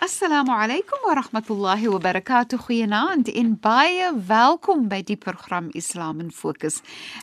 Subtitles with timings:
[0.00, 2.58] Assalamu alaykum wa rahmatullahi wa barakatuh.
[2.68, 6.76] Goeienaand en baie welkom by die program Islam in Fokus.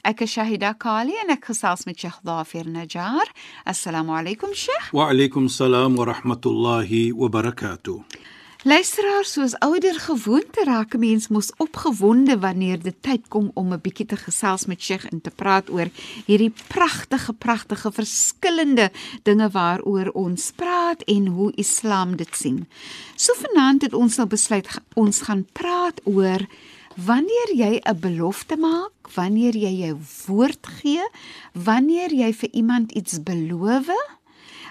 [0.03, 3.31] Ek is Shahida Kali en ek gesels met Sheikh Dafir Najjar.
[3.63, 4.91] Assalamu alaykum Sheikh.
[4.91, 8.03] Wa alaykum salaam wa rahmatullahi wa barakatuh.
[8.65, 13.81] Luisteraars, soos ouer gewoonte raak 'n mens mos opgewonde wanneer dit tyd kom om 'n
[13.81, 15.89] bietjie te gesels met Sheikh en te praat oor
[16.25, 18.91] hierdie pragtige, pragtige verskillende
[19.23, 22.67] dinge waaroor ons praat en hoe Islam dit sien.
[23.15, 26.41] So vanaand het ons nou besluit ons gaan praat oor
[26.95, 31.05] wanneer jy 'n belofte maak, wanneer jy jou woord gee,
[31.53, 33.89] wanneer jy vir iemand iets beloof,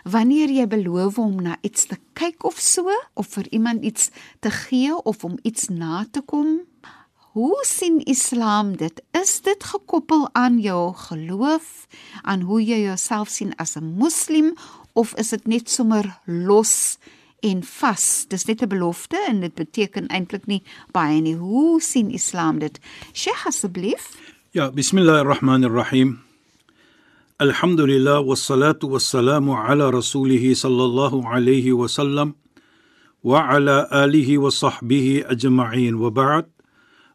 [0.05, 4.11] wanneer jy beloof om na iets te kyk of so of vir iemand iets
[4.45, 6.61] te gee of om iets na te kom.
[7.35, 9.03] Hoe sien Islam dit?
[9.11, 11.87] Is dit gekoppel aan jou geloof,
[12.23, 14.55] aan hoe jy jouself sien as 'n moslim
[14.93, 16.99] of is dit net sommer los
[17.43, 18.27] en vas?
[18.29, 21.35] Dis net 'n belofte en dit beteken eintlik nie baie nie.
[21.35, 22.79] Hoe sien Islam dit?
[23.13, 24.17] Sheikh asseblief.
[24.51, 24.71] Ja,
[27.43, 32.39] Alhamdulillah wassalatu wassalamu ala rasulih sallallahu alayhi wa sallam
[33.25, 36.47] wa ala alihi wa sahbihi ajma'in wa ba'd.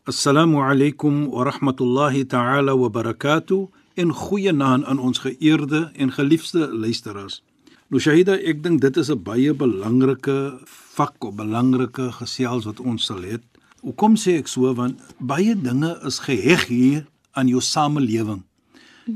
[0.03, 3.71] Assalamu alaykum wa rahmatullahi ta'ala wa barakatuh.
[3.95, 7.39] En goeienaand aan ons geëerde en geliefde luisteraars.
[7.87, 13.05] Nou Shahida, ek dink dit is 'n baie belangrike vak of belangrike gesels wat ons
[13.08, 13.39] sal hê.
[13.87, 14.67] Hoekom sê ek so?
[14.75, 18.43] Want baie dinge is geheg hier aan jou samelewing.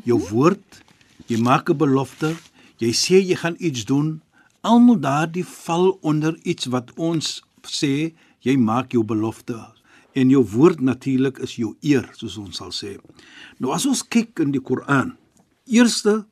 [0.08, 0.63] Jou woord,
[1.28, 2.36] jy maak 'n belofte,
[2.78, 4.22] jy sê jy gaan iets doen,
[4.62, 9.56] almal daardie val onder iets wat ons sê jy maak jou belofte
[10.14, 12.98] en jou woord natuurlik is jou eer soos ons sal sê.
[13.58, 15.16] Nou as ons kyk in die Koran,
[15.66, 16.24] eerste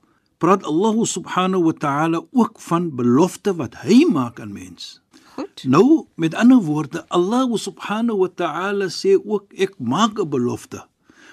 [0.42, 5.00] praat Allah subhanahu wa ta'ala ook van belofte wat hy maak aan mens.
[5.36, 5.64] Goed.
[5.66, 10.86] Nou met ander woorde, Allah subhanahu wa ta'ala sê ook ek maak 'n belofte.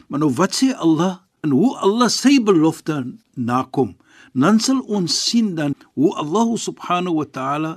[0.09, 3.01] Maar nou wat sê Allah en hoe Allah sy belofte
[3.33, 3.97] nakom?
[4.37, 7.73] Dan sal ons sien dan hoe Allah subhanahu wa ta'ala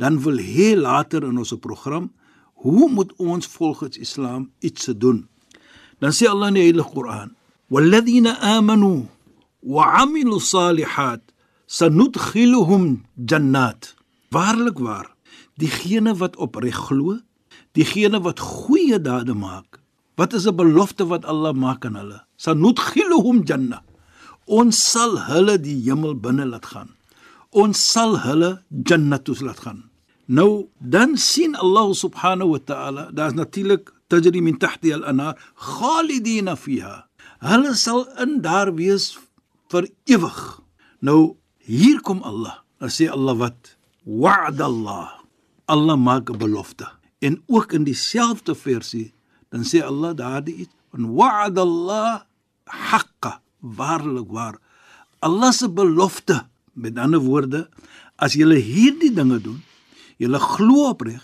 [0.00, 2.08] dan wil hê later in ons program
[2.64, 5.28] hoe moet ons volgens Islam iets doen?
[6.00, 7.36] Dan sê Allah in die Heilige Koran:
[7.68, 9.06] "Walladhina amanu
[9.60, 11.20] wa 'amilu salihat
[11.68, 13.94] sanudkhiluhum jannat."
[14.32, 15.12] Waarlik waar,
[15.60, 17.20] diegene wat opreg glo,
[17.76, 19.82] diegene wat goeie dade maak,
[20.16, 22.24] wat is 'n belofte wat Allah maak aan hulle?
[22.42, 23.82] Sanudkhiluhum jannah.
[24.50, 26.90] Ons sal hulle die hemel binne laat gaan.
[27.54, 28.50] Ons sal hulle
[28.88, 29.84] jannatus laat gaan.
[30.26, 37.06] Nou dan sien Allah subhanahu wa ta'ala, daar's natuurlik tajri min tahti al-anar khalidina fiha.
[37.46, 39.12] Hulle sal in daar wees
[39.70, 40.40] vir ewig.
[40.98, 42.58] Nou hier kom Allah.
[42.82, 43.76] Dan sê Allah wat?
[44.02, 45.22] Wa'd Allah.
[45.70, 46.90] Allah maak 'n belofte.
[47.22, 49.14] En ook in dieselfde versie
[49.50, 52.26] dan sê Allah daardie iets van wa'd Allah
[52.66, 54.58] haqqa waarlik waar.
[55.20, 57.68] Allah se belofte met ander woorde
[58.16, 59.62] as jy hierdie dinge doen
[60.22, 61.22] Julle glo opreg.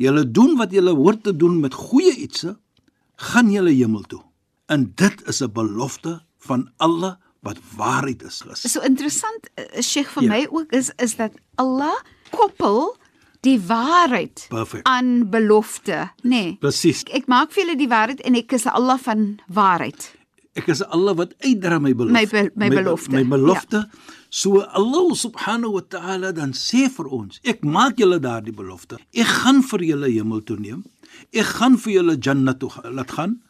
[0.00, 2.54] Julle doen wat julle hoort te doen met goeie ietsie,
[3.28, 4.22] gaan julle hemel toe.
[4.72, 8.42] En dit is 'n belofte van Allah wat waarheid is.
[8.62, 9.50] So interessant,
[9.80, 10.28] Sheikh vir ja.
[10.28, 11.94] my ook is is dat Allah
[12.30, 12.96] koppel
[13.40, 14.86] die waarheid Perfect.
[14.86, 16.28] aan belofte, nê?
[16.28, 16.56] Nee.
[16.60, 17.02] Presies.
[17.02, 20.14] Ek maak vir julle die waarheid en ek is Allah van waarheid.
[20.54, 22.12] Ek is Allah wat uitdra my belofte.
[22.12, 23.12] My, be, my belofte.
[23.14, 23.84] My, my belofte.
[23.86, 24.18] Ja.
[24.28, 29.00] So Allah subhanahu wa ta'ala dan sê vir ons, ek maak julle daardie belofte.
[29.16, 30.84] Ek gaan vir julle hemel toe neem.
[31.32, 33.40] Ek gaan vir julle jannah toe laat gaan.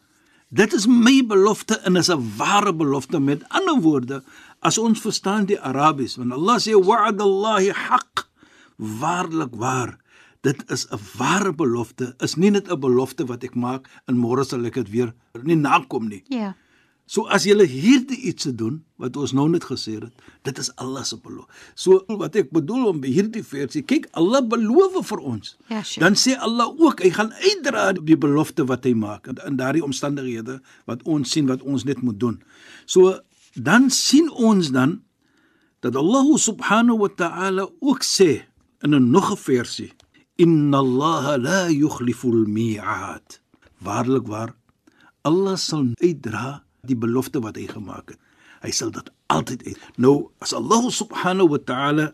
[0.53, 4.23] Dit is my belofte en is 'n ware belofte met ander woorde
[4.61, 8.27] as ons verstaan die Arabies want Allah sê wa'adallahi haqq
[8.77, 9.99] waarlik waar
[10.43, 14.45] dit is 'n ware belofte is nie net 'n belofte wat ek maak en môre
[14.45, 16.55] sal ek dit weer nie nakom nie ja
[17.11, 20.13] So as jy hierdie iets te doen wat ons nou net gesê het,
[20.47, 21.51] dit is Allah se belofte.
[21.75, 25.57] So wat ek bedoel om hierdie versie, kyk Allah beloof vir ons.
[25.69, 26.05] Ja, sure.
[26.05, 29.85] Dan sê Allah ook, hy gaan uitdra die belofte wat hy maak in, in daardie
[29.85, 30.61] omstandighede
[30.91, 32.39] wat ons sien wat ons net moet doen.
[32.87, 33.19] So
[33.59, 35.03] dan sien ons dan
[35.83, 38.47] dat Allah subhanahu wa ta'ala ook sê
[38.83, 39.93] in 'n nog 'n versie,
[40.39, 43.41] inna Allah la yukhlifu al-mi'ad.
[43.83, 44.55] Waarlik waar
[45.23, 48.19] Allah sal uitdra die belofte wat hy gemaak het.
[48.63, 49.79] Hy sal dit altyd uit.
[50.03, 52.09] Nou as Allah subhanahu wa ta'ala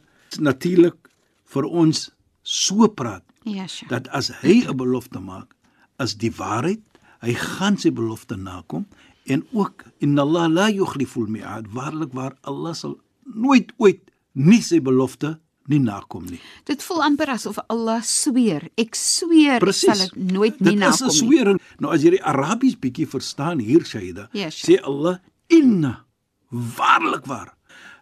[0.45, 1.09] natuurlik
[1.49, 2.09] vir ons
[2.45, 3.89] so praat Ja, sure.
[3.89, 5.55] dat as hy 'n belofte maak,
[5.99, 6.83] is die waarheid,
[7.25, 8.85] hy gaan sy belofte nakom
[9.27, 11.65] en ook inna Allah la yukhlifu al-mi'ad.
[11.73, 14.01] Waarlik waar Allah sal nooit ooit
[14.35, 16.41] nie sy belofte nie nakom nie.
[16.65, 18.69] Dit voel amper asof Allah sweer.
[18.77, 19.89] Ek sweer Presies.
[19.89, 21.19] ek sal dit nooit nie Dit is 'n nakom nie.
[21.39, 21.61] swering.
[21.81, 24.79] Nou as jy die Arabies bietjie verstaan hier Shaida, Ja, sure.
[24.79, 25.19] sê Allah
[25.49, 26.05] inna
[26.53, 27.55] waarlik waar.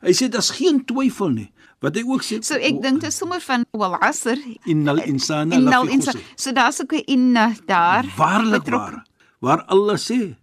[0.03, 1.51] Hy sê daar's geen twyfel nie.
[1.81, 5.57] Wat hy ook sê So ek dink dit is sommer van wal asr innal insana
[5.57, 6.12] innal lafi insa.
[6.12, 6.23] khusr.
[6.37, 8.05] So daar's ook 'n inna daar.
[8.17, 8.93] Waarlik betrokke.
[8.93, 9.07] waar.
[9.41, 10.37] Waar Allah sê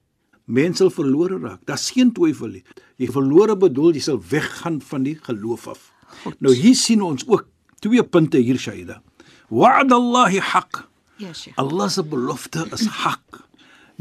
[0.46, 1.66] mens sal verlore raak.
[1.66, 2.64] Daar's geen twyfel nie.
[2.98, 5.93] Jy verlore bedoel jy sal weggaan van die geloof af.
[6.24, 6.38] Goed.
[6.40, 7.48] Nou hier sien ons ook
[7.84, 9.02] twee punte hier Shaida.
[9.50, 10.84] Wa'dallahi haqq.
[11.22, 11.54] Ja, sure.
[11.62, 13.42] Allah se belofte is hak.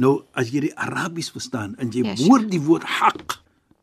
[0.00, 2.30] Nou as jy die Arabies verstaan en jy Ja, yes, sure.
[2.30, 3.36] hoor die woord hak,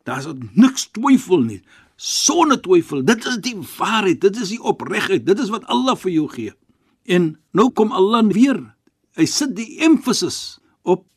[0.04, 0.26] daar's
[0.58, 1.60] niks twyfel nie.
[1.96, 6.10] Sonder twyfel, dit is die waarheid, dit is die opregtheid, dit is wat Allah vir
[6.12, 6.52] jou gee.
[7.06, 8.58] En nou kom Allah weer.
[9.16, 10.58] Hy sit die emphasis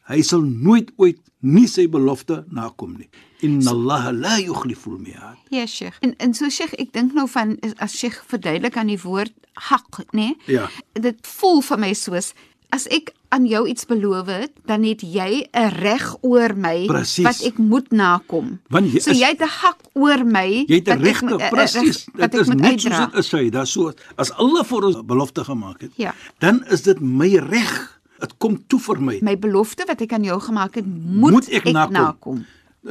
[0.10, 3.10] hy sal nooit ooit nie sy belofte nakom nie.
[3.44, 5.38] Inna Allah la yukhlifu al-mi'ad.
[5.52, 5.98] Ja, Sheikh.
[6.02, 10.00] En en so Sheikh, ek dink nou van as Sheikh verduidelik aan die woord hak,
[10.14, 10.14] nê?
[10.14, 10.36] Nee?
[10.46, 10.70] Ja.
[10.94, 12.34] Dit voel vir my soos
[12.74, 17.24] as ek aan jou iets beloof het, dan het jy 'n reg oor my Presies.
[17.26, 18.60] wat ek moet nakom.
[18.70, 20.66] Want jy so is- jy het 'n hak oor my.
[20.68, 22.06] Jy het 'n regte presies.
[22.16, 23.06] Dit is net soos uitdra.
[23.06, 23.50] dit is hy.
[23.50, 26.16] Daar's so as Allah vir ons belofte gemaak het, Ja.
[26.40, 28.02] dan is dit my reg.
[28.24, 29.18] Dit kom toe vir my.
[29.26, 31.98] My belofte wat ek aan jou gemaak het, moet, Moet ek ek nakom.
[32.00, 32.44] nakom.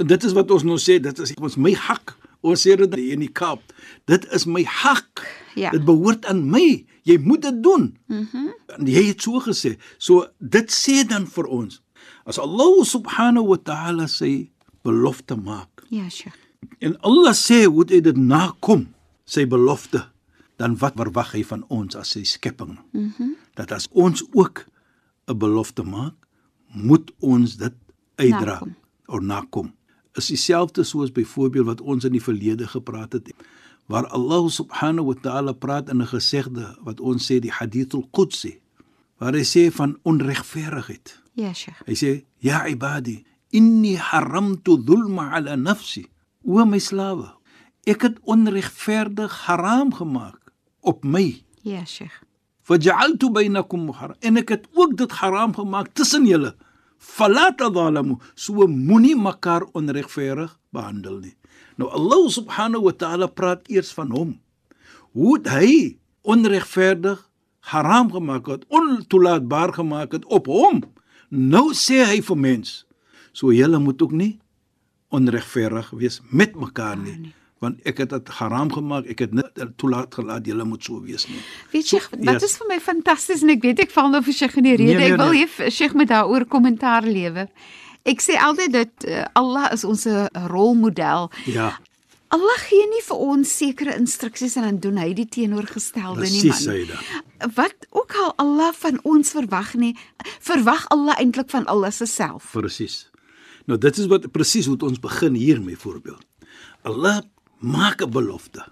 [0.08, 2.14] Dit is wat ons nou sê, dit is ons my hak.
[2.44, 3.62] Ons sê dit hier in die Kaap.
[4.11, 5.23] Dit is my hak.
[5.56, 5.70] Ja.
[5.73, 6.84] Dit behoort aan my.
[7.08, 7.93] Jy moet dit doen.
[8.08, 8.26] Mhm.
[8.79, 9.75] Mm jy het so gesê.
[9.99, 11.81] So dit sê dan vir ons
[12.25, 14.49] as Allah subhanahu wa ta'ala sy
[14.85, 16.37] belofte maak Ja, Sheikh.
[16.81, 18.87] en Allah sê hoe hy dit nakom
[19.26, 20.00] sy belofte
[20.58, 23.11] dan wat verwag hy van ons as sy skepping mm Mhm.
[23.19, 23.35] -hmm.
[23.55, 24.64] dat as ons ook
[25.26, 26.14] 'n belofte maak
[26.72, 27.74] moet ons dit
[28.16, 28.74] uitdra Nakom.
[29.06, 29.74] of nakom
[30.12, 33.32] is dieselfde soos byvoorbeeld wat ons in die verlede gepraat het
[33.86, 38.60] waar Allah subhanahu wa ta'ala praat in 'n gesegde wat ons sê die hadithul qudsi
[39.19, 41.80] waar hy sê van onregverdigheid Ja, Sheikh.
[41.86, 46.06] Hy sê: "Ya ibadi, inni haramtu dhulma ala nafsi."
[46.44, 47.32] O my slawe,
[47.86, 51.42] ek het onregverdig haram gemaak op my.
[51.62, 52.22] Ja, Sheikh.
[52.62, 54.19] Faj'altu bainakum muharram.
[54.20, 56.55] En ek het ook dit haram gemaak tussen julle.
[56.99, 58.19] Fala tadhalamu.
[58.35, 61.37] So moenie mekaar onregverdig behandel nie.
[61.76, 64.38] Nou Allah subhanahu wa ta'ala praat eers van hom.
[65.12, 67.29] Hoe hy onregverdig
[67.73, 70.82] haram gemaak het, ontoelaatbaar gemaak het op hom.
[71.29, 72.82] Nou sê hy vir mens,
[73.32, 74.35] so julle moet ook nie
[75.12, 77.32] onregverdig wees met mekaar nie.
[77.62, 81.29] Want ek het dit haram gemaak, ek het net toelaat gelaat julle moet so wees
[81.31, 81.38] nie.
[81.70, 82.49] Weet Sheikh, dit yes.
[82.49, 84.99] is vir my fantasties en ek weet ek val nou vir Sheikh in die rede.
[84.99, 85.47] Nee, nee, ek wil nee.
[85.47, 87.49] hê Sheikh moet daaroor kommentaar lewer.
[88.02, 91.28] Ek sê altyd dat uh, Allah is ons eh, rolmodel.
[91.47, 91.71] Ja,
[92.33, 96.62] Allah gee nie vir ons sekere instruksies en dan doen hy die teenoorgestelde nie presies
[96.64, 96.64] man.
[96.64, 97.50] sê dit.
[97.59, 99.92] Wat ook al Allah van ons verwag nie,
[100.40, 102.54] verwag Allah eintlik van Allah se self.
[102.57, 103.02] Presies.
[103.69, 106.25] Nou dit is wat presies hoe ons begin hier met voorbeeld.
[106.88, 107.21] Allah
[107.62, 108.62] maak 'n belofte.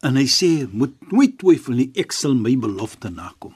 [0.00, 3.54] En hy sê moet nooit twyfel nie, ek sal my belofte nakom.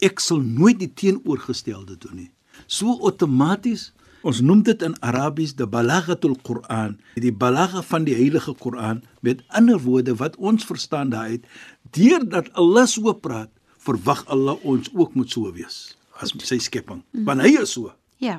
[0.00, 2.30] Ek sal nooit die teenoorgestelde doen nie.
[2.66, 3.92] So outomaties
[4.24, 9.42] Ons noem dit in Arabies die balaghatul Quran, die balagha van die Heilige Koran met
[9.52, 11.44] ander woorde wat ons verstaan daaruit,
[11.92, 13.50] deurdat Allah so praat,
[13.84, 15.92] verwag Allah ons ook moet so wees
[16.24, 17.02] as sy skepping.
[17.26, 17.92] Want hy is so.
[18.22, 18.38] Ja.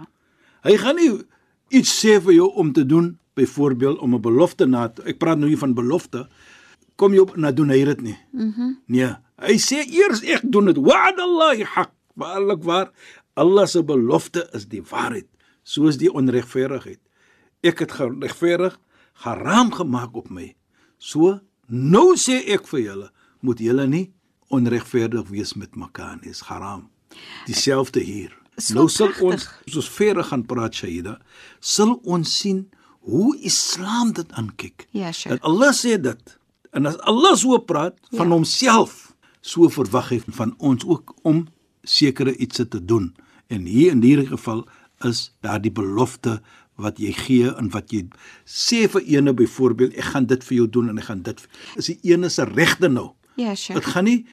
[0.66, 1.12] Hy gaan nie
[1.70, 5.38] iets sê vir jou om te doen, byvoorbeeld om 'n belofte na te, ek praat
[5.38, 6.28] nou hier van belofte,
[6.96, 8.18] kom jy op na doen hy dit nie.
[8.32, 8.62] Mhm.
[8.62, 10.78] Mm nee, hy sê eers ek doen dit.
[10.78, 11.92] Wa'dallahi haq.
[12.16, 12.92] Waarlik waar
[13.36, 15.28] Allah se belofte is die waarheid,
[15.64, 17.00] soos die onregverdigheid.
[17.62, 18.80] Ek het geregverdig
[19.26, 20.56] haram gemaak op my.
[20.98, 23.10] So nou sê ek vir julle,
[23.42, 24.14] moet julle nie
[24.54, 26.32] onregverdig wees met mekaar nie.
[26.32, 26.88] Dis haram.
[27.50, 28.32] Dieselfde hier.
[28.58, 29.52] So nou sal pragtig.
[29.66, 31.18] ons soos verder gaan praat Shaida,
[31.60, 32.66] sal ons sien
[33.06, 34.88] hoe Islam dit aankyk.
[34.92, 35.38] Ja, Sheikh.
[35.38, 36.38] Dat Allah sê dit.
[36.76, 38.34] En as Allah so praat van Ja.
[38.34, 41.46] homself, so verwag hy van ons ook om
[41.84, 43.14] sekere iets te doen.
[43.48, 44.66] En hier in hierdie geval
[45.06, 46.42] is daardie belofte
[46.76, 48.08] wat jy gee en wat jy
[48.46, 51.46] sê vir ene byvoorbeeld ek gaan dit vir jou doen en ek gaan dit
[51.80, 53.12] is die ene se regte nou.
[53.36, 53.88] Ja, Dit Sheikh.
[53.94, 54.26] gaan nie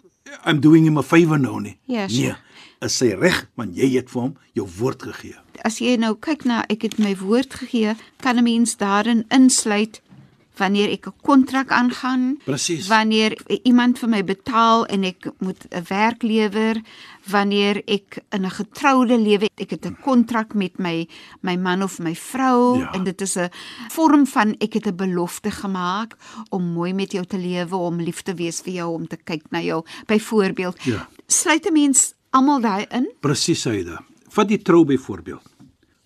[0.45, 1.79] I'm doing him a favor nou nie.
[1.87, 2.37] Ja, nee, sure.
[2.83, 5.37] is sy reg want jy het vir hom jou woord gegee.
[5.67, 10.02] As jy nou kyk na ek het my woord gegee, kan 'n mens daarin insluit
[10.57, 12.89] wanneer ek 'n kontrak aangaan, Presies.
[12.89, 16.81] wanneer iemand vir my betaal en ek moet 'n werk lewer,
[17.31, 21.07] wanneer ek in 'n getroude lewe, ek het 'n kontrak met my
[21.43, 22.93] my man of my vrou Ja.
[22.93, 23.49] en dit is 'n
[23.91, 26.17] vorm van ek het 'n belofte gemaak
[26.51, 29.43] om mooi met jou te lewe, om lief te wees vir jou, om te kyk
[29.51, 29.85] na jou.
[30.07, 31.09] Byvoorbeeld, Ja.
[31.27, 33.11] sluit 'n mens almal daai in?
[33.21, 33.99] Presies hyde.
[34.29, 35.43] Vat die trou byvoorbeeld.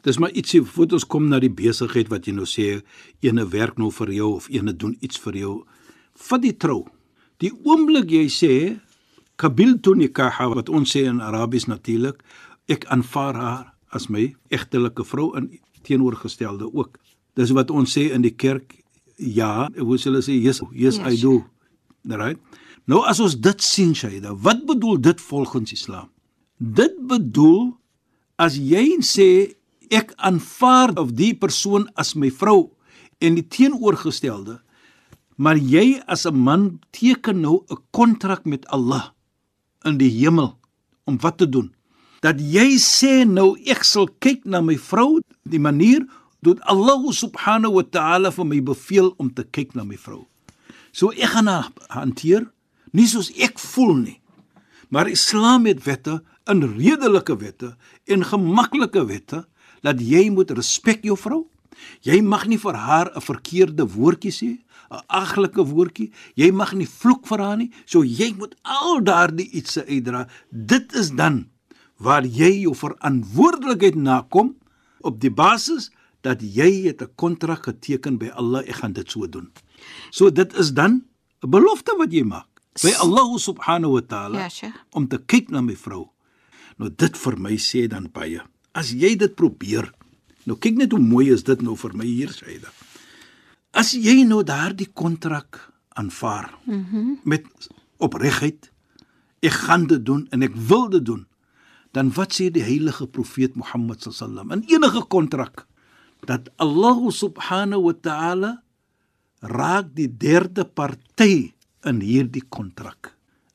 [0.06, 2.66] Dis maar ietsie voor ons kom na die besigheid wat jy nou sê
[3.26, 5.54] ene werk nou vir jou of ene doen iets vir jou.
[6.28, 6.84] Vat die trou.
[7.42, 8.52] Die oomblik jy sê
[9.36, 12.22] qabiltu nikaha wat ons sê in Arabies natuurlik,
[12.70, 15.50] ek aanvaar haar as my egtelike vrou en
[15.86, 16.96] teenoorgestelde ook.
[17.36, 18.78] Dis wat ons sê in die kerk
[19.18, 21.20] ja, hoe hulle sê yes, yes I Yes.
[21.20, 21.42] do.
[22.06, 22.38] Right?
[22.86, 26.08] Nou as ons dit sien Shaida, wat bedoel dit volgens Islam?
[26.58, 27.74] Dit bedoel
[28.38, 29.56] as jy sê
[29.90, 32.72] ek aanvaar of die persoon as my vrou
[33.22, 34.60] en die teenoorgestelde,
[35.36, 39.12] maar jy as 'n man teken nou 'n kontrak met Allah
[39.84, 40.58] in die hemel
[41.04, 41.74] om wat te doen?
[42.20, 46.06] Dat jy sê nou ek sal kyk na my vrou die manier
[46.42, 50.26] doet Allah subhanahu wa ta'ala vir my beveel om te kyk na my vrou.
[50.92, 52.50] So ek gaan haar hanteer
[52.92, 54.20] nie soos ek voel nie.
[54.88, 57.74] Maar Islam het wette, in redelike wette
[58.06, 59.46] en gemaklike wette
[59.82, 61.46] dat jy moet respek jou vrou.
[62.02, 64.58] Jy mag nie vir haar 'n verkeerde woordjie sê,
[64.90, 66.10] 'n aglike woordjie.
[66.36, 67.70] Jy mag nie vloek vir haar nie.
[67.84, 70.28] So jy moet al daardie ietsie uitdra.
[70.50, 71.48] Dit is dan
[71.98, 74.56] waar jy jou verantwoordelikheid nakom
[75.00, 75.90] op die basis
[76.22, 79.50] dat jy het 'n kontrak geteken by Allah, ek gaan dit so doen.
[80.10, 81.04] So dit is dan
[81.42, 82.46] 'n belofte wat jy maak
[82.82, 84.74] by Allah subhanahu wa taala Ja, Sheikh.
[84.92, 86.10] om te kyk na my vrou.
[86.78, 88.40] Nou dit vir my sê dan baie.
[88.76, 89.88] As jy dit probeer.
[90.46, 92.70] Nou kyk net hoe mooi is dit nou vir my hier Shaida.
[93.76, 95.58] As jy nou daardie kontrak
[95.96, 97.18] aanvaar mm -hmm.
[97.24, 97.44] met
[97.96, 98.70] opregtheid,
[99.40, 101.26] ek gaan dit doen en ek wil dit doen,
[101.96, 105.64] dan wat sê die heilige profeet Mohammed sallam in enige kontrak
[106.28, 108.50] dat Allah subhanahu wa ta'ala
[109.40, 111.54] raak die derde party
[111.88, 113.14] in hierdie kontrak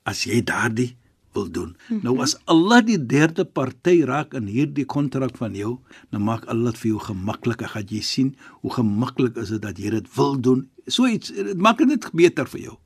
[0.10, 0.96] as jy daardie
[1.34, 1.76] wil doen.
[1.76, 2.00] Mm -hmm.
[2.04, 5.78] Nou as Allah die derde party raak in hierdie kontrak van jou,
[6.10, 7.62] dan maak Allah dit vir jou gemaklik.
[7.62, 10.70] Ek gaan jy sien hoe gemaklik is dit dat jy dit wil doen.
[10.88, 12.78] So iets dit maak dit beter vir jou.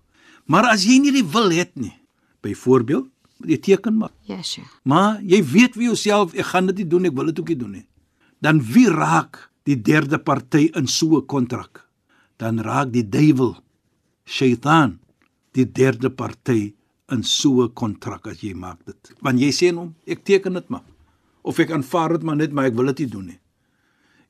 [0.46, 1.94] Maar as jy nie die wil het nie,
[2.42, 3.08] byvoorbeeld,
[3.46, 4.80] jy teken maar Ja, Sheikh.
[4.84, 7.58] Maar jy weet vir jouself ek gaan dit nie doen, ek wil dit ook nie
[7.58, 7.88] doen nie.
[8.42, 11.90] Dan wie raak die derde party in so 'n kontrak?
[12.38, 13.56] Dan raak die duiwel,
[14.26, 15.00] Shaitaan,
[15.52, 16.74] die derde party
[17.12, 19.14] in so 'n kontrak as jy maak dit.
[19.22, 20.84] Want jy sê hom, ek teken dit maar.
[21.44, 23.40] Of ek aanvaar dit maar net, maar ek wil dit nie doen nie.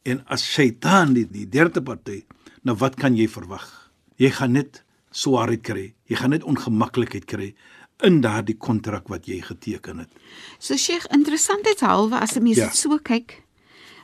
[0.03, 2.25] En as Shaitaan die, die derde party,
[2.63, 3.91] nou wat kan jy verwag?
[4.17, 5.93] Jy gaan net swaarheid kry.
[6.07, 7.55] Jy gaan net ongemaklikheid kry
[8.03, 10.09] in daardie kontrak wat jy geteken het.
[10.59, 12.65] So Sheikh, interessantheidshalwe as 'n mens Ja.
[12.65, 13.43] dit so kyk,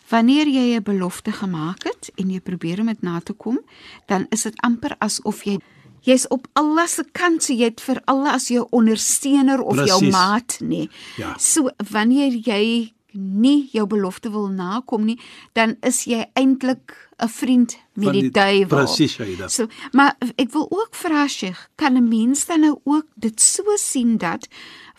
[0.09, 3.59] wanneer jy 'n belofte gemaak het en jy probeer om dit na te kom,
[4.07, 5.59] dan is dit amper asof jy
[6.01, 9.86] jy's op Allah se kant, so jy het vir Allah as jou ondersteuner of jou
[10.00, 10.12] Presies.
[10.12, 10.89] maat, nê.
[11.17, 11.36] Ja.
[11.38, 15.20] So wanneer jy nie jou belofte wil nakom nie,
[15.53, 18.86] dan is jy eintlik 'n vriend met die, die- duiwel.
[18.86, 19.48] presies, Shaida.
[19.50, 23.63] So, maar ek wil ook vra Sheikh, kan 'n mens dan nou ook dit so
[23.75, 24.48] sien dat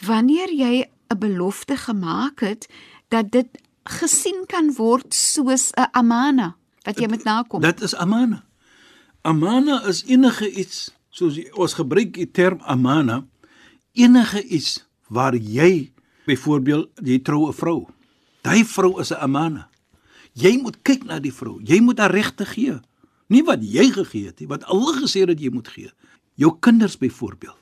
[0.06, 2.68] wanneer jy 'n belofte gemaak het,
[3.08, 3.46] dat dit
[3.84, 7.60] gesien kan word soos 'n amana wat jy moet nakom?
[7.60, 8.44] Dit is amana.
[9.22, 13.24] Amana is enige iets, soos jy- ons gebruik die term amana,
[13.94, 15.92] enige iets waar jy
[16.26, 17.86] byvoorbeeld jy trou 'n vrou.
[18.42, 19.68] Daai vrou is 'n amana.
[20.34, 21.60] Jy moet kyk na die vrou.
[21.62, 22.80] Jy moet haar regte gee.
[23.28, 25.90] Nie wat jy gegee het nie, wat Allah gesê het dat jy moet gee.
[26.34, 27.56] Jou kinders byvoorbeeld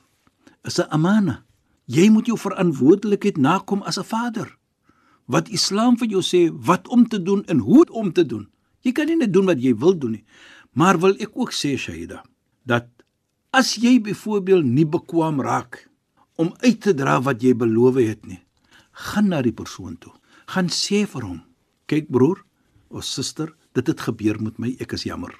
[0.63, 1.43] is 'n amana.
[1.85, 4.57] Jy moet jou verantwoordelikheid nakom as 'n vader.
[5.27, 8.47] Wat Islam vir jou sê wat om te doen en hoe om te doen.
[8.81, 10.23] Jy kan nie net doen wat jy wil doen nie.
[10.73, 12.23] Maar wil ek ook sê Shaida
[12.63, 12.87] dat
[13.51, 15.89] as jy byvoorbeeld nie bekwam raak
[16.39, 18.39] om uit te dra wat jy beloof het nie,
[18.91, 20.13] gaan na die persoon toe.
[20.51, 21.41] gaan sê vir hom:
[21.87, 22.43] "Kyk broer
[22.89, 25.31] of suster, dit het gebeur met my, ek is jammer.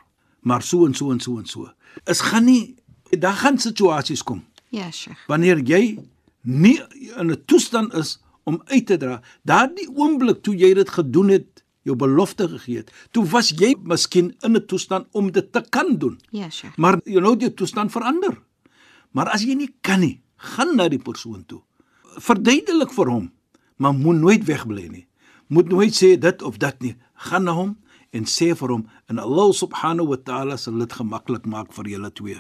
[0.42, 1.70] Maar so en so en so en so.
[2.06, 2.76] Is gaan nie
[3.20, 5.18] daar gaan situasies kom Ja, Sheikh.
[5.28, 6.00] wanneer jy
[6.44, 6.80] nie
[7.18, 9.22] in 'n toestand is om uit te dra.
[9.44, 14.36] Daardie oomblik toe jy dit gedoen het, jou belofte gegee het, toe was jy miskien
[14.46, 16.20] in 'n toestand om dit te kan doen.
[16.32, 16.78] Ja, Sheikh.
[16.78, 18.42] Maar jy nou die toestand verander.
[19.12, 21.62] Maar as jy nie kan nie, gaan na die persoon toe.
[22.18, 23.32] Verduidelik vir hom,
[23.78, 25.08] maar moet nooit wegbly nie.
[25.48, 26.96] Moet nooit sê dit of dat nie.
[27.14, 27.78] Gaan na hom
[28.12, 32.12] en sê vir hom en Allah subhanahu wa ta'ala sal dit gemaklik maak vir julle
[32.12, 32.40] twee.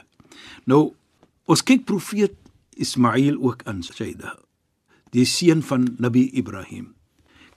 [0.65, 0.93] Nou,
[1.47, 2.35] ons kyk profeet
[2.81, 4.37] Ismail ook aan Shaida,
[5.11, 6.93] die seun van Nabi Ibrahim.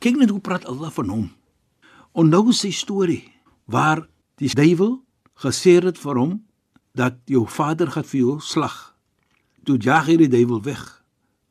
[0.02, 1.30] Kyk net hoe praat Allah van hom.
[2.14, 3.24] Onthou sy storie
[3.66, 4.04] waar
[4.38, 5.00] die duiwel
[5.42, 6.34] gesê het vir hom
[6.94, 8.76] dat jou vader gaan vir jou slag.
[9.66, 10.82] Toe jag hy die duiwel weg.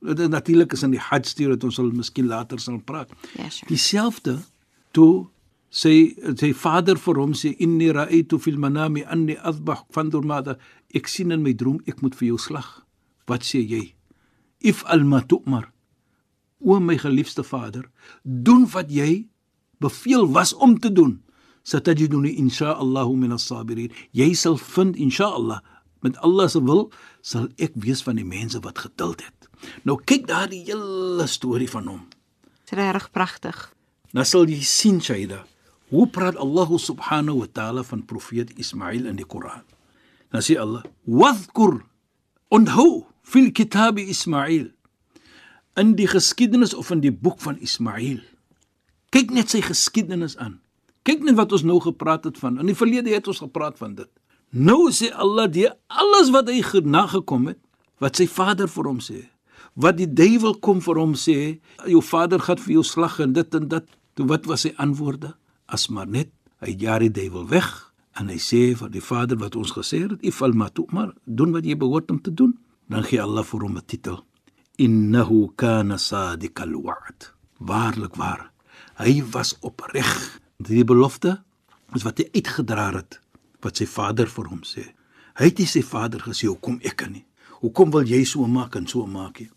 [0.03, 3.11] Dit is natuurlik is in die Hajj stuur dat ons sal miskien later sal praat.
[3.35, 3.67] Ja, Sheikh.
[3.71, 4.37] Dieselfde
[4.95, 5.27] toe
[5.73, 10.55] sy sy vader vir hom sê inni ra'aytu fil manami anni adbah fandur mada
[10.95, 12.69] ek sien in my droom ek moet vir jou slag.
[13.27, 13.83] Wat sê jy?
[14.63, 15.67] If al ma tu'mar.
[16.63, 17.89] O my geliefde vader,
[18.23, 19.25] doen wat jy
[19.83, 21.19] beveel was om te doen.
[21.63, 23.91] Satajiduni insha Allah min as-sabirin.
[24.11, 25.61] Jy sal vind insha Allah
[26.03, 26.89] met Allah se wil
[27.23, 29.47] sal ek wees van die mense wat geduld het.
[29.87, 32.01] Nou kyk daar die hele storie van hom.
[32.67, 33.59] Dit is regtig pragtig.
[34.11, 35.43] Nou sal jy sien Shaida,
[35.93, 39.63] hoe praat Allah subhanahu wa ta'ala van profeet Ismail in die Koran.
[40.33, 41.81] Dan sê Allah: "Wadhkur
[42.51, 44.71] onthou fil kitab Ismail."
[45.79, 48.21] In die geskiedenis of in die boek van Ismail.
[49.13, 50.57] Kyk net sy geskiedenis aan.
[51.05, 52.57] Kyk net wat ons nou gepraat het van.
[52.57, 54.09] In die verlede het ons gepraat van dit.
[54.49, 57.59] Nou sê Allah die alles wat hy nagekom het,
[58.01, 59.29] wat sy vader vir hom sê,
[59.73, 63.55] wat die duiwel kom vir hom sê, jou vader gaan vir jou slag en dit
[63.55, 63.85] en dat.
[64.13, 65.33] Toe wat was sy antwoorde?
[65.65, 66.29] As maar net
[66.61, 67.69] hy jaar die duiwel weg
[68.17, 71.65] en hy sê vir die vader wat ons gesê het, "Ifal ma tu'mar, doen wat
[71.65, 72.57] jy behoort om te doen."
[72.89, 74.23] Dan gee Allah vir hom 'n titel.
[74.77, 77.33] Innahu kana sadiqal wa'd.
[77.59, 78.52] Waarlik waar.
[78.99, 80.39] Hy was opreg.
[80.57, 81.41] Die belofte
[81.97, 83.19] is wat hy uitgedra het
[83.63, 84.83] wat sy vader vir hom sê.
[85.39, 87.23] Hy het nie sy vader gesê hoekom ek kan nie.
[87.63, 89.49] Hoekom wil jy so maak en so maak nie?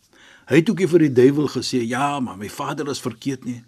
[0.46, 3.64] Hy het ook vir die duiwel gesê ja, maar my vader is verkeerd nie.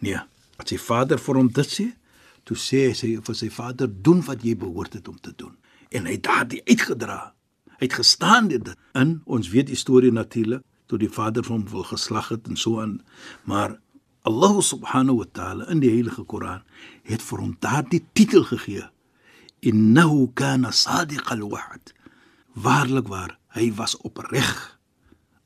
[0.00, 0.16] Nee,
[0.56, 1.86] as sy vader vir hom dit sê,
[2.48, 5.52] toe sê hy sy vir sy vader doen wat jy behoort het om te doen.
[5.92, 7.20] En hy het daardie uitgedra.
[7.76, 11.84] Hy het gestaan dit in ons weet die storie natuurlik toe die vader hom wil
[11.88, 12.98] geslag het en so aan.
[13.44, 13.76] Maar
[14.22, 16.62] Allah subhanahu wa ta'ala in die heilige Koran
[17.08, 18.86] het vir hom daardie titel gegee.
[19.66, 21.90] Innahu kana sadiqal wa'd.
[22.54, 24.78] Waarlik waar, hy was opreg.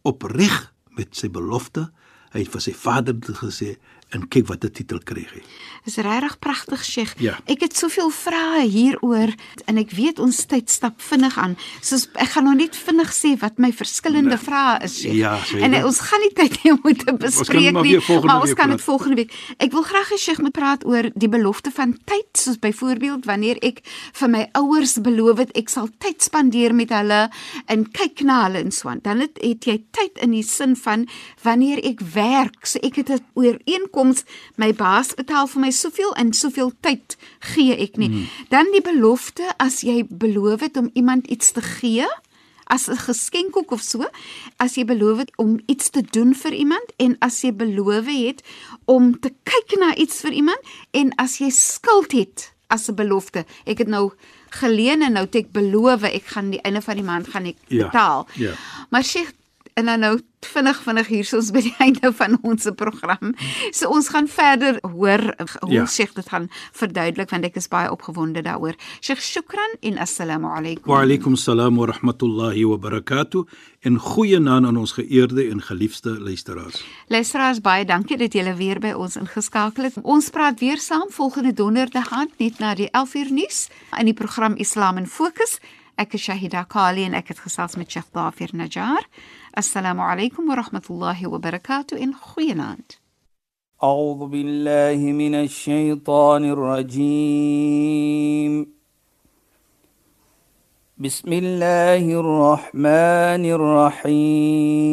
[0.05, 1.89] Opreg met sy belofte.
[2.35, 3.77] Hy het vir sy vader gesê
[4.14, 5.42] en kyk wat 'n titel kry hy.
[5.85, 7.14] Dis regtig pragtig, Sheikh.
[7.19, 7.38] Ja.
[7.47, 9.31] Ek het soveel vrae hieroor
[9.66, 11.57] en ek weet ons tyd stap vinnig aan.
[11.81, 14.38] So ek gaan nou net vinnig sê wat my verskillende Nee.
[14.38, 15.14] vrae is, Sheikh.
[15.14, 18.27] Ja, sê en ons gaan nie tyd hê om dit te bespreek maar nie, volgende
[18.27, 19.33] maar ons kan dit volgende week.
[19.59, 23.57] Ek wil graag hê Sheikh moet praat oor die belofte van tyd, soos byvoorbeeld wanneer
[23.62, 27.31] ek vir my ouers beloof het ek sal tyd spandeer met hulle
[27.66, 29.01] en kyk na hulle en so aan.
[29.03, 31.07] Dan het, het jy tyd in die sin van
[31.42, 33.96] wanneer ek werk, so ek het 'n ooreenkoms
[34.57, 37.17] my baas betaal vir my soveel en soveel tyd
[37.55, 38.09] gee ek nie.
[38.09, 38.27] Mm.
[38.51, 42.07] Dan die belofte as jy beloof het om iemand iets te gee
[42.69, 44.05] as 'n geskenk ook of so,
[44.59, 48.43] as jy beloof het om iets te doen vir iemand en as jy beloof het
[48.85, 50.59] om te kyk na iets vir iemand
[50.91, 53.45] en as jy skuld het as 'n belofte.
[53.67, 54.13] Ek het nou
[54.51, 57.57] geleen en nou het ek beloof ek gaan die einde van die maand gaan ek
[57.69, 58.27] Ja, betaal.
[58.35, 58.53] ja.
[58.91, 59.31] Maar Sheikh
[59.77, 63.35] en dan nou vinnig vinnig hier ons by die einde van ons program.
[63.77, 65.23] So ons gaan verder hoor
[65.61, 65.85] hoe ja.
[65.91, 68.79] Sheikh dit gaan verduidelik want ek is baie opgewonde daaroor.
[69.05, 70.89] Sheikh shukran en assalamu alaykum.
[70.89, 73.45] Wa alaykum salaam wa rahmatullahi wa barakatuh
[73.85, 76.81] en goeienaand aan ons geëerde en geliefde luisteraars.
[77.12, 80.01] Luisteraars baie dankie dat julle weer by ons ingeskakel het.
[80.03, 83.67] Ons praat weer saam volgende donderdag aand net na die 11uur nuus
[84.01, 85.61] in die program Islam in Fokus.
[86.01, 89.05] Ek is Shahida Kali en ek het gesels met Sheikh Dafir Najjar.
[89.57, 92.97] Alaykum wa rahmatullahi wa barakatuh en goeienaand.
[93.85, 98.66] أعوذ بالله من الشيطان الرجيم.
[100.99, 104.88] بسم الله الرحمن الرحيم.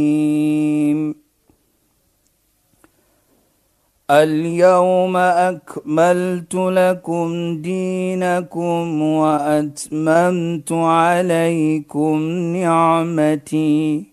[4.12, 12.19] اليوم أكملت لكم دينكم وأتممت عليكم
[12.56, 14.12] نعمتي.